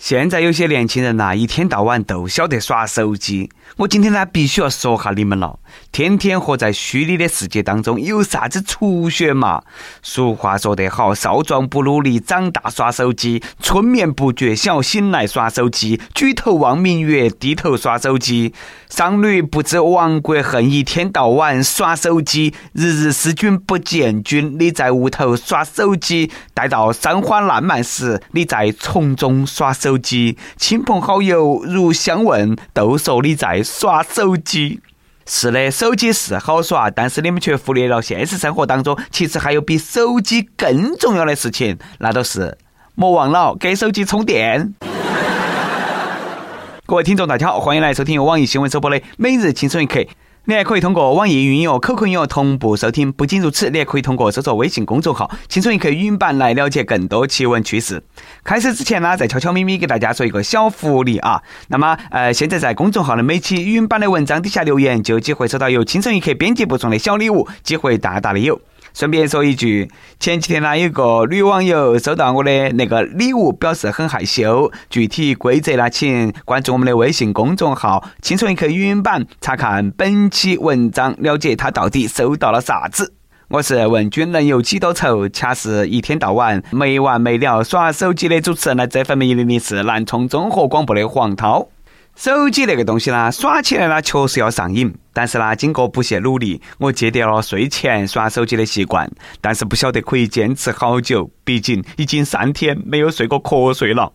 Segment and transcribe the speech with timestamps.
[0.00, 3.50] 现在有些年轻人呐，一天到晚都晓得耍手机。
[3.76, 5.58] 我今天呢，必须要说下你们了。
[5.92, 9.62] 天天活在虚拟的世界当中，有啥子出息嘛？
[10.02, 18.54] 俗话说得好，少壮不努力，长大耍手机；春眠不觉晓，醒来耍手机；举头望明月，低头耍手机。
[18.88, 22.54] 商女不知亡国恨，一天到晚耍手机。
[22.72, 26.30] 日日思君不见君，你在屋头耍手机。
[26.54, 30.38] 待到山花烂漫时，你在丛中耍手手机。
[30.56, 34.80] 亲朋好友如相问，都说你在耍手机。
[35.26, 42.56] 是的，手机是好耍，但是你们却忽略了现实生活当中，其实还有比手机更重要的事情，那都是
[42.94, 44.72] 莫忘了给手机充电。
[46.86, 49.98] 各位听众，大家好，欢迎来收听由网易新闻首播的《每日轻松一刻》。
[50.46, 53.12] 你还可以通过网易云音乐、QQ 音乐同步收听。
[53.12, 58.02] 不仅如此，你还可以通过搜索微信公众号“轻松一刻语音版”来了解更多奇闻趣事。
[58.42, 61.42] 开始之前呢，再悄悄咪咪给大家说一个小福利啊！
[61.68, 68.58] 那么，呃，现在在公众号的每期语音版的文章底下留言，就有机会收到由轻松一刻编辑部送的小礼物，机会大大的有。
[68.92, 74.70] 顺便说一句，前几天呢，有个女网友收到我的那个礼物，表示很害羞。
[74.88, 83.14] 具体规则呢，请关注我们的微信公众号“轻松一刻语音版”，查看本期文章，了解她到底收到了啥子。
[83.48, 88.76] 我是问君能有几多愁，恰是一天到晚没完没了耍手机的主持人。
[88.76, 91.68] 来这份美丽的是南充综合广播的黄涛。
[92.16, 104.12] 手机那个东西呢，耍起来呢确实要上瘾，但是呢，经过不懈努力，我戒掉了睡前耍手机的习惯，但是不晓得可以坚持好久，毕竟已经三天没有睡过瞌睡了。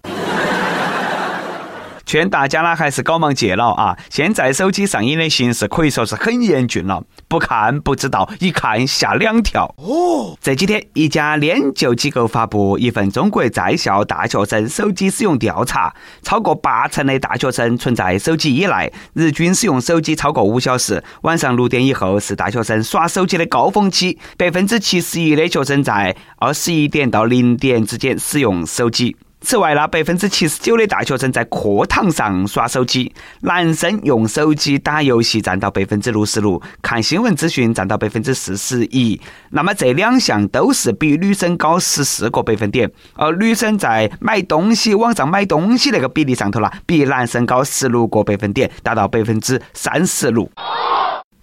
[2.15, 3.97] 劝大家呢，还是搞忙戒了啊！
[4.09, 9.65] 现在手机上瘾的形势可以说是很严峻了，不看不知道，一看吓两跳。
[9.79, 29.17] 哦，这几天一家研究机构发布一份中国在校大学生手机使用调查，超过八成的大学生存在手机依赖，日均使用手机超过五小时，晚上六点以后是大学生耍手机的高峰期，百分之七十一的学生在二十一点到零点之间使用手机。
[29.45, 39.21] 此外呢，百分之七十九的大学生在课堂上耍手机，男生用手机打游戏占到百分之六十六，看新闻资讯占到百分之四十一。
[39.51, 50.49] 那么这两项都是比女生高十四个百分点，而女生在买东西网上买东西那个比例上头呢，比男生高十六个百分点，达到百分之三十六。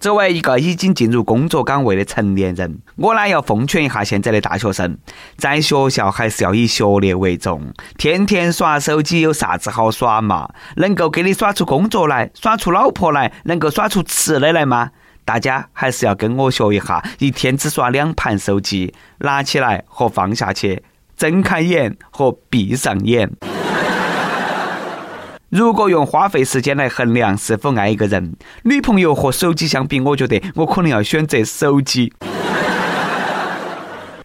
[0.02, 4.98] 作为一个已经进入工作岗位的成年人，我呢要奉劝一下现在的大学生，
[5.36, 7.72] 在学校还是要以学业为重。
[7.96, 10.50] 天天耍手机有啥子好耍嘛？
[10.74, 14.90] 能够给你耍出工作来，耍出老婆来，能够耍出吃的来吗？
[15.24, 20.82] 大家还是要跟我学一下，一天只耍两盘手机，拿起来和放下去，
[21.16, 23.30] 睁开眼和闭上眼。
[25.52, 28.32] 如果用花费时间来衡量是否爱一个人，
[28.62, 32.10] 女朋友和手机相比，我觉得我可能要选择手机。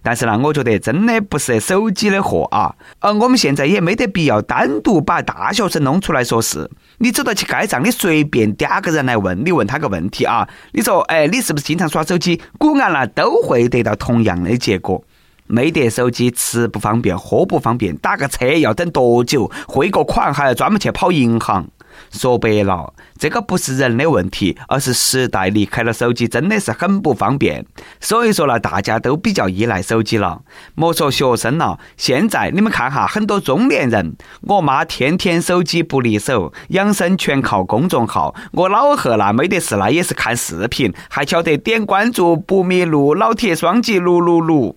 [0.01, 2.73] 但是呢，我觉得真的不是手机的货啊。
[3.01, 6.71] 而我们现在也没得必要单独把大学生弄出来说事。
[6.99, 12.41] 你走到去街上，你随便点个人来问，你问他个问题啊，你说，哎，你是不是经常耍手机？
[12.57, 15.03] 果然呢，都会得到同样的结果。
[15.47, 19.51] 没得手机，吃不方便，喝不方便，打个车要等多久？
[19.67, 21.67] 汇个款还要专门去跑银行。
[22.11, 27.65] 说白了，这个不是人的问题，而是时代离开了手机，真的是很不方便。
[27.99, 30.41] 所以说呢，大家都比较依赖手机了。
[30.75, 38.35] 莫说学生了，现在你们看哈，很多中年人，我妈天天手机不离手，养生全靠公众号。
[38.51, 44.75] 我老贺那没得事，那也是看视频，还晓得点关注不迷路，老铁双击六六六。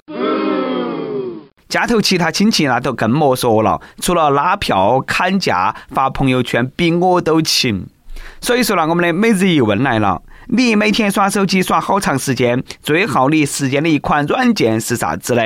[1.71, 7.87] 家头其他亲戚那都更莫说了，除了拉票、砍价、发朋友圈，比我都勤。
[8.41, 15.43] 所以说呢，我们的每日一问来了：你每天耍手机耍好长时间，最耗你时间的一款软件是啥子呢？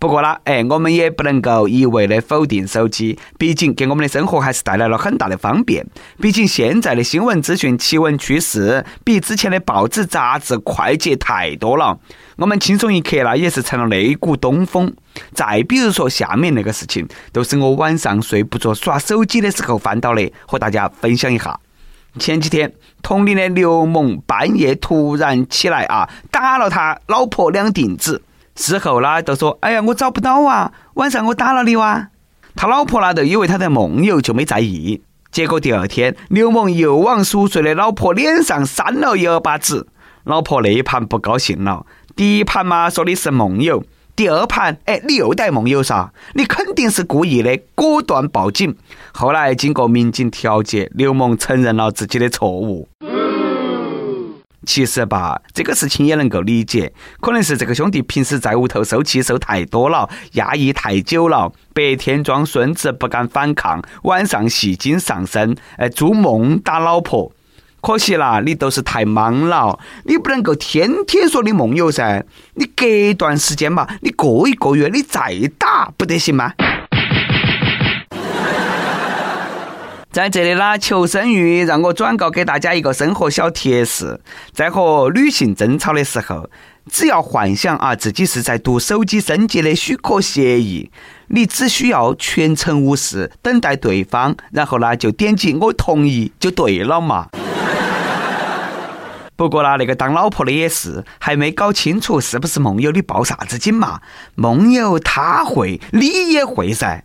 [0.00, 5.86] 不过呢，哎，我们也不能够一味的否定手机，毕竟给我们的生活还是带来了很大的方便。
[6.18, 11.98] 毕竟现在的新闻资讯、奇闻趣事，比之前的报纸、杂志快捷太多了。
[12.38, 14.90] 我们轻松一刻呢，也是成了那股东风。
[15.34, 21.60] 再比如说下面那个事情，都是我晚上睡不着耍手机的时候翻到的，和大家分享一下。
[22.18, 22.72] 前几天，
[23.02, 28.22] 同龄的刘某半夜突然起来啊，打了他老婆两锭子。
[28.60, 32.10] 之后呢，都说：“哎呀，我找不到啊，晚上我打了你哇。”
[32.54, 35.00] 他老婆呢，都以为他在梦游，就没在意。
[35.32, 39.86] 结果第二天，刘某又往熟睡的老婆脸上扇了一耳巴子，
[40.24, 41.86] 老婆那一盘不高兴了。
[42.14, 43.82] 第一盘嘛，说的是梦游。
[44.14, 48.76] 第二盘，哎，你又带梦游噻，你肯定是故意的，果断报警。
[49.12, 52.86] 后来经过民警调解，刘某承认了自己的错误。
[54.66, 67.32] 其实吧，这个事情也能够理解，可能是这个兄弟平时在屋头受气受太多了，压抑太久了，白天装孙子不敢反抗，晚上戏精上身，哎，做梦打老婆。
[67.80, 72.22] 可惜啦，你都是太忙了，你不能够天天说你梦游噻，
[72.54, 76.52] 你隔一段时间嘛，你过一个月你再打不得行吗？
[80.12, 84.20] 在这里呢，求生欲让我转告给大家一个生活小贴士：
[84.52, 86.50] 在和女性争吵的时候，
[86.90, 90.90] 只要幻想啊自己是在读手机升级的许可协议，
[91.28, 97.28] 你只需要全程无视，等待对方，然后呢就点击我同意就对了嘛。
[99.36, 104.00] 不过呢，那个当老婆的也是还没搞清楚是不是梦游，你报啥子警嘛？
[104.34, 107.04] 梦游他会，你也会噻。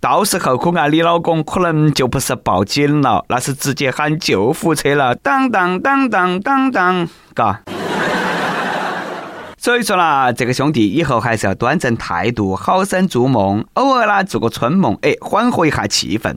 [0.00, 5.14] 到时候可爱你老公可能就不是报警了，那是直接喊救护车了。
[5.14, 7.60] 当当当当当当，嘎。
[9.58, 16.34] 所以说啦，这个兄弟以后还是要端正态度，好生做梦，偶尔啦做个春梦，哎，缓和一下气氛。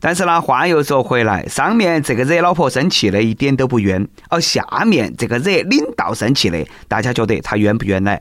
[0.00, 8.16] 但是呢，话又说回来，上面这个惹老婆生气的一点都不冤，而下面这个惹领导生气的，大家觉得他冤不冤呢？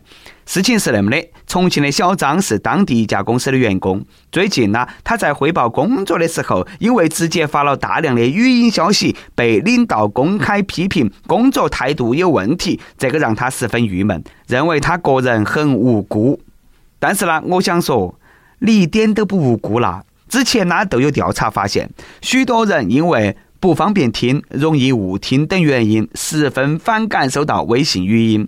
[0.45, 4.03] 事情是那么的，重庆的小张是当地一家公司的员工。
[4.31, 16.41] 最近呢，他在汇报工作的时候，因为直接发了大量的语音消息，被领导公开批评工作态度有问题，这个让他十分郁闷，认为他个人很无辜。
[16.99, 18.19] 但是呢，我想说，
[18.59, 20.03] 你一点都不无辜啦。
[20.29, 21.89] 之前呢都有调查发现，
[22.21, 28.47] 许多人因为不方便听、容易误听等原因，十分反感收到微信语音。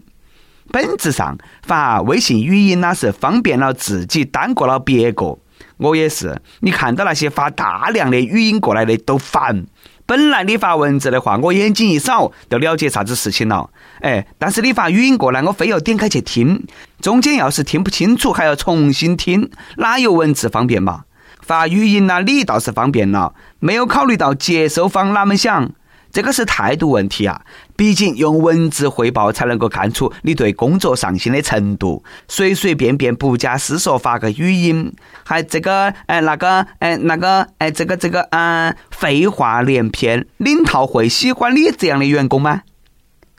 [0.71, 5.37] 本质上，发微信语音呢是方便了自己，耽搁了别个。
[5.77, 9.65] 我也是，你看到那些发大量的语音过来的都烦。
[10.05, 13.69] 本来你发文字的话，我眼睛一扫就了解啥子事情了。
[14.01, 16.65] 哎，但是你发语音过来，我非要点开去听，
[17.01, 21.03] 中间要是听不清楚，还要重新听，哪有文字方便嘛？
[21.41, 25.71] 发语音呢，你倒是方便了，没有考虑到接收方哪么想，
[26.11, 27.41] 这个是态度问题啊！
[27.75, 34.93] 毕竟用文字汇报才能够看出你对工作上心的程度，随随便便不加思索发个语音，
[35.23, 42.61] 还这个哎那个哎那个哎这个这个嗯，废话连篇，领导会喜欢你这样的员工吗？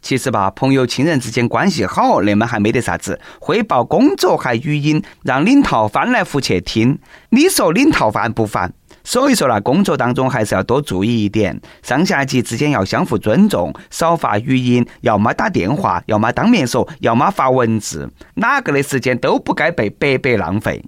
[0.03, 3.19] 其实吧，朋友、亲人之间关系好，那么还没得啥子。
[3.39, 6.99] 汇报工作还语音，让领导翻来覆去听，
[7.31, 8.75] 你说领导烦不烦？
[9.05, 20.85] 所以说呢，工作当中还是要多注意一点，上下级之间要相互尊重，少发语音，要么打电话，要么当面说，要么发文字，哪个的时间都不该被白白浪费。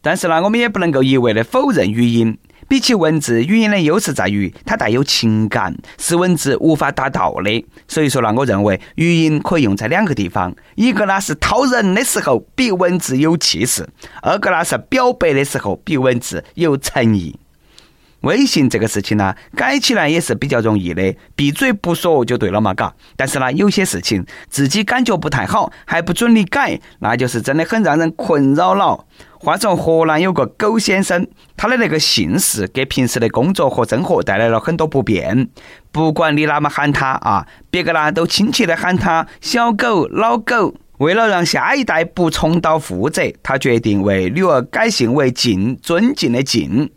[0.00, 2.36] 但是呢，我们也不能够一味的否认语音。
[2.68, 7.66] 比起文字，语音的优势在于它带有情感，是文字无法达到的。
[7.86, 13.84] 所以说呢，我认为语音可以用在两个地方：一个呢是掏人的时候比文字有气势；
[14.22, 17.38] 二个呢是表白的时候比文字有诚意。
[18.22, 22.94] 微信这个事情呢，改起来也是比较容易的，闭嘴不说就对了嘛，嘎。
[23.16, 29.04] 但是呢，有些事情自己感觉不太好，还不准你改，那就是真的很让人困扰了。
[29.38, 31.26] 话说，河南有个狗先生，
[31.56, 35.48] 他的那个姓氏给平时的工作和生活带来了很多不便。
[35.90, 40.74] 不管你哪么喊他啊，别个呢都亲切的喊他小狗、老狗。
[40.98, 46.88] 为了让下一代不重蹈覆辙，他决定为女儿改姓为静，尊敬的静。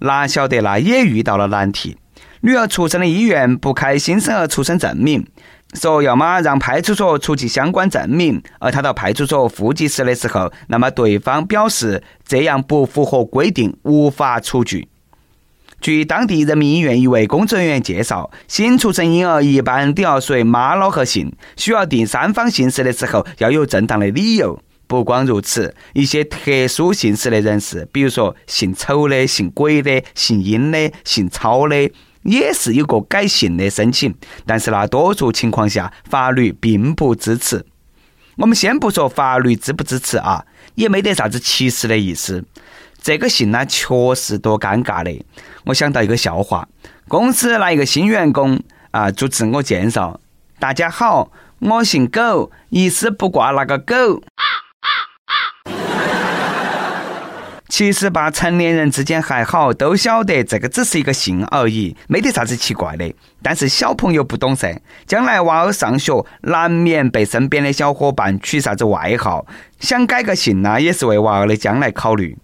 [0.00, 1.96] 哪晓得那也遇到了难题，
[2.42, 5.26] 女儿出生的医院不开新生儿出生证明。
[5.74, 14.88] 说要么让派出所出具相关证明，而他到派出所户籍室的时候，那么对方表示这样不符合规定，无法出具。
[15.82, 24.58] 据当地人民医院一位工作人员介绍，新出生婴儿一般都要随妈老和姓，需要定三方姓氏的时候要有正当的理由。
[24.88, 31.92] 不光如此，一些特殊姓氏的人士，比如说姓丑的、姓鬼的、姓殷的、姓曹的。
[32.24, 34.12] 也是有个改姓的申请，
[34.44, 37.64] 但是呢，多数情况下法律并不支持。
[38.36, 42.44] 我们先不说法律支不支持啊，也没得啥子歧视的意思。
[43.00, 45.24] 这个姓呢，确实多尴尬的。
[45.64, 46.68] 我想到一个笑话：
[47.06, 50.20] 公司来一个新员工啊，做自我介绍。
[50.58, 51.30] 大家好，
[51.60, 54.22] 我姓狗，一丝不挂那个狗。
[57.68, 63.14] 其实吧，成年人之间还好，都晓得这个只是一个姓而已，没得啥子奇怪的。
[63.42, 69.46] 但是小朋友不懂噻，将来娃儿上学，难免被身边的小伙伴取啥子外号，
[69.78, 72.38] 想改个姓呢，也是为娃儿的将来考虑。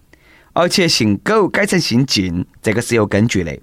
[0.52, 3.58] 而且姓苟改成姓晋，这个是有根据的。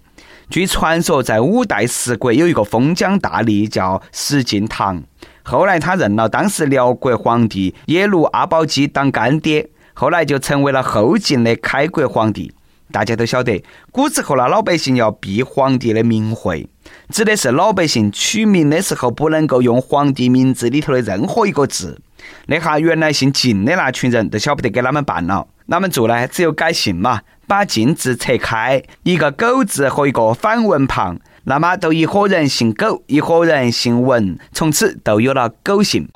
[0.50, 5.04] 据传说，在五代十国有一个封疆大吏叫石敬瑭，
[5.44, 9.70] 后来他认了当时辽国皇帝耶律阿保机当干爹。
[10.02, 12.52] 后来就成为了后晋的开国皇帝。
[12.92, 16.68] 大家都晓得，古时候那，老百姓要避皇帝的名讳，
[17.10, 22.02] 指的是老百姓取名的时候不能够用皇帝名字里头的任何一个字。
[22.48, 26.28] 那哈，原来姓晋的那群人都晓不得给他们办了，哪们做呢？
[26.28, 36.10] 只有改姓嘛，把晋字拆开，一个狗字和一个反文旁，那么都一伙人姓苟，一伙人姓文，从此都有了狗姓。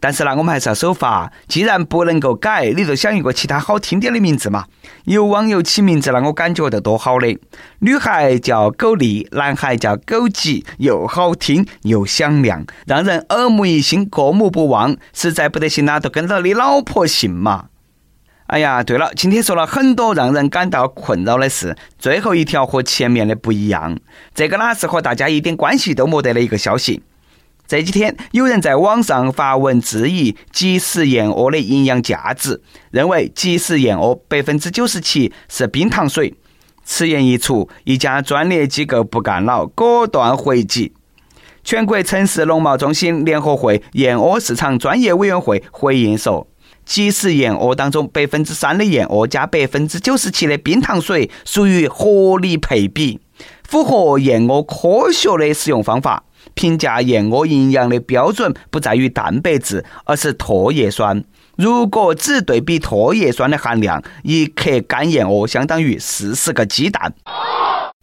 [0.00, 1.32] 但是呢，我们还是要守法。
[1.46, 4.64] 既然不能够改，你就想一个其他好听点的名字嘛。
[5.04, 7.38] 有网友起名字呢，我感觉得多好的。
[7.80, 14.96] 女孩叫狗丽，男孩叫狗吉，又好听又响亮，让人耳目一新，过目不忘。
[15.12, 17.66] 实在不得行啦，就跟着你老婆姓嘛。
[18.46, 23.98] 哎呀，对了，今天说了很多让人感到困扰的事，最后一条和前面的不一样。
[24.34, 27.02] 这个呢是和大家一点关系都没得的一个消息。
[27.68, 36.32] 这几天，有人在网上发文质疑即食燕窝的营养价值，认为即食燕窝百分之九十七是冰糖水。
[36.82, 40.94] 此言一出，一家专业机构不干了，果断回击。
[41.62, 46.46] 全国城市农贸中心联合会燕窝市场专业委员会回应说，
[46.86, 53.20] 即食燕窝当中百分之三的燕窝加百分之九十七的冰糖水属于合理配比，
[53.64, 56.24] 符合燕窝科学的使用方法。
[56.54, 61.22] 评价燕窝营养的标准不在于蛋白质，而是唾液酸。
[61.56, 67.12] 如果只对比唾液酸的含量，一克干燕窝相当于四十个鸡蛋。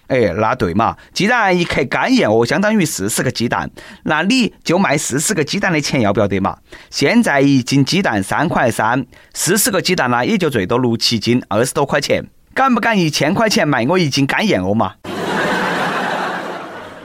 [0.08, 0.96] 哎，那对嘛？
[1.14, 3.72] 既然一克干燕窝相当于四十个鸡蛋，
[4.04, 6.58] 那你就卖四十个鸡蛋的钱要不要得嘛？
[6.92, 12.24] 现在一斤鸡蛋三块三，四十个鸡蛋呢，也就最多六七斤，二十多块钱。
[12.54, 14.94] 敢不敢一千块钱卖我一斤干燕窝嘛？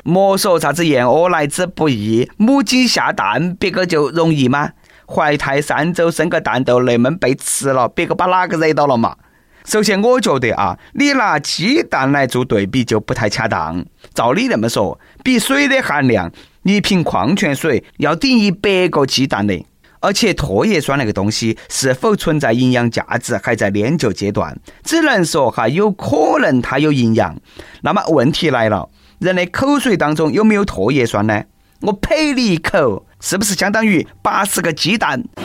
[0.02, 4.71] 莫说啥子燕窝来之不易，母鸡下蛋，别个就容易吗？
[5.07, 9.16] 怀胎三周生个蛋都那么被吃了，别个把哪个惹到了嘛？
[9.64, 13.85] 首先，我觉得啊，你拿鸡蛋来做对比就不太恰当。
[14.14, 19.66] 照你那么说，比水的含量，一瓶矿泉水要顶一百个鸡蛋的。
[20.02, 27.37] 而且唾液酸那个东西是否存在营养价值，还在研究阶段，只能说哈有可能它有营养。
[27.83, 28.88] 那么问题来了。
[29.20, 31.44] 人的口水当中有没有唾液酸呢？
[31.82, 35.22] 我呸你一口，是不是相当于八十个鸡蛋？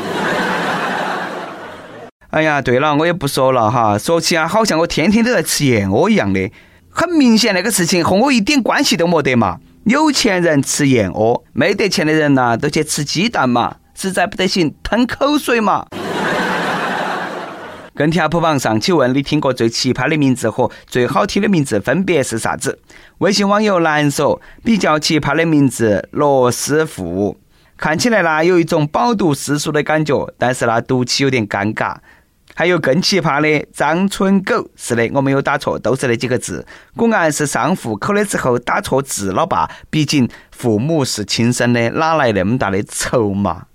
[2.31, 3.97] 哎呀，对了，我也不说了哈。
[3.97, 6.49] 说起啊，好像我天天都在吃燕窝一样的。
[6.89, 9.57] 很明显，那个事情和我一点关系都没得嘛。
[9.83, 13.75] 有钱人吃燕窝，没得钱的人呐，都去吃鸡蛋嘛。
[13.93, 15.85] 实在不得行，吞口水嘛。
[17.95, 22.77] 跟帖普榜上，请问你听过最奇葩的名字和最好听的名字分别是啥子？
[23.19, 27.37] 微信网友蓝说，比较奇葩的名字罗斯福，
[27.77, 31.95] 看起来呢有一种饱读诗书的感觉，但是呢读起有点尴尬。
[32.53, 36.65] 还有更奇葩的张春狗，是的，我没有打错，都是那几个字。
[36.97, 39.69] 果然是上户口的时候打错字了吧？
[39.89, 43.67] 毕竟父母是亲生的，哪来那么大的仇嘛？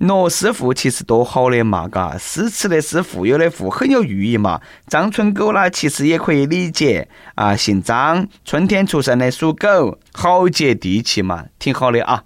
[0.00, 4.58] 罗斯福其实多好的嘛，嘎，诗词的诗，富有的富，很有寓意嘛。
[4.86, 12.24] 张春狗呢，其实也可以理解啊，姓张，春天出生的属狗，好接地气嘛，挺好的啊。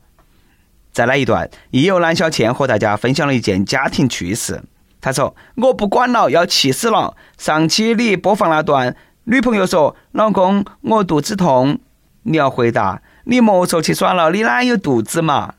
[0.93, 4.63] 再来一段，亦有蓝小倩和大家分享了一件家庭趣事。
[5.01, 7.17] 她说：“我不管了，要气死了。
[7.37, 11.81] 上期你播放那段，女朋友说：‘老公，我肚子痛。’
[12.23, 15.55] 你要回答：‘你莫说去耍了，你哪有肚子嘛？’”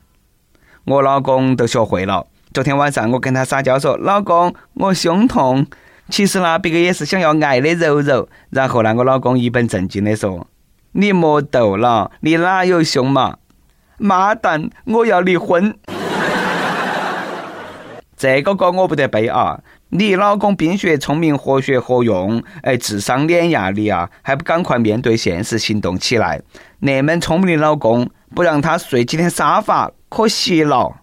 [0.86, 2.24] 我老公都学会了。
[2.54, 5.66] 昨天晚上我跟他撒娇说：“老公，我胸痛。”
[6.08, 8.28] 其实呢，别个也是想要爱的柔柔。
[8.50, 10.46] 然后呢，我老公一本正经的说
[10.92, 13.38] ：“你莫逗了，你哪有胸嘛？”
[13.98, 15.76] 妈蛋，我要离婚。
[18.16, 19.58] 这个歌我不得背啊！
[19.88, 24.08] 你老公冰雪聪明，活学活用，哎，智商碾压你啊！
[24.22, 26.40] 还不赶快面对现实，行动起来！
[26.78, 29.90] 那么聪明的老公，不让他睡几天沙发。
[30.08, 31.00] 可惜了，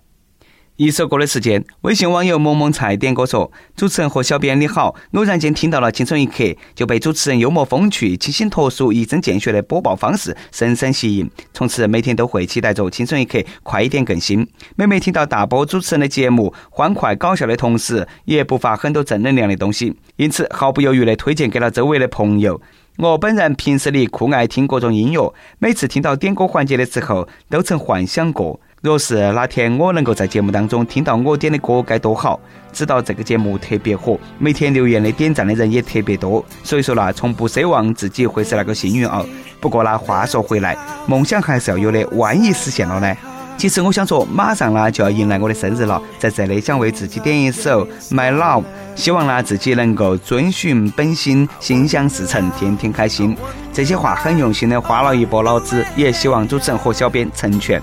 [0.78, 6.44] 一首歌的时间，微信网友萌萌菜点歌说：“主持人和小编你好，偶然间听到了《青春一刻》，
[6.74, 14.48] 就被主持人幽默风趣、清新脱俗、一针见血的播报方式深深吸引，从此每天都会期待着《青春一刻》快一点更新。
[14.78, 22.60] 每每听到大波主持人的节目欢快搞笑的同时，也不乏很多正能量的东西，因此毫不犹豫地推荐给了周围的朋友。
[22.98, 32.38] 我本人平时里酷爱听各种音乐，每次听到点歌环节的时候，都曾幻想过。”若是哪天我能够在节目当中听到我点的歌该多好！
[32.74, 39.26] 知道这个节目特别火，每天留言的点赞的人也特别多，所以说呢，从不奢望自己会是那个幸运儿。
[39.62, 43.16] 不过呢，话说回来，梦想还是要有的，万一实现了呢？
[43.58, 48.64] 其实我想说，马上呢就要迎来我的生日了，在这里想为自己点一首《My Love》，
[48.98, 53.38] 希望呢自己能够遵循本心，心想事成，天天开心。
[53.72, 57.82] 这些话很用心的花了一波脑子，也希望主持人和小编成全。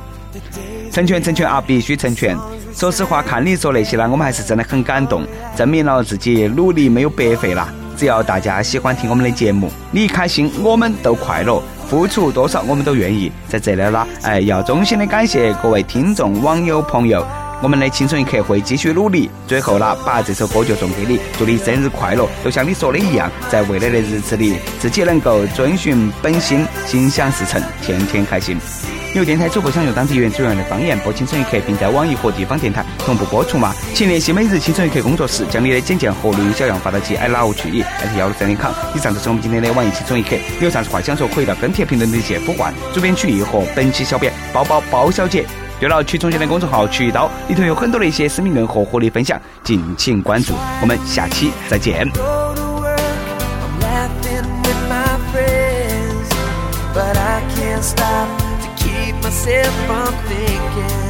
[0.90, 2.36] 成全成全啊，必须成全！
[2.74, 5.24] 说实话，看你说那些呢，我们还是真的很感动，
[5.56, 7.68] 证明了自己努力没有白费啦。
[7.96, 13.30] 只要大家喜欢听我们的节目，你开心，我们都快乐，付出多少我们都愿意。
[13.48, 17.24] 在这里呢，哎，要衷心的感谢各位听众、网友、朋友，
[17.62, 19.30] 我们的青春一刻会继续努力。
[19.46, 22.26] 最后呢，把这首歌就送给你，祝你生日快乐！
[22.44, 28.56] 就像你说的一样，在未来的日子里，自己能够遵循本心，心想事成，天天开心。
[29.12, 33.74] 有电台主播想用当地原汁原味的方言播《青春一刻》，并在网易和地方电台同步播出吗？
[33.92, 38.70] 请联系每日《青春一刻》工作室，将你的简介和录音小样发到其 i love 去以艾特幺六三点 com。
[38.94, 45.44] 以上就是我们今天的网易《青春一刻》，有啥子话想说，可以到跟帖评论里去呼唤主编曲艺和本期小编包包包小姐。
[45.80, 50.54] 对了，曲总监的公众号“曲一刀”里头有很多的一些私密梗和活力分享，敬请关注。
[50.80, 52.08] 我们下期再见。
[59.30, 59.32] I
[59.86, 61.09] pumping from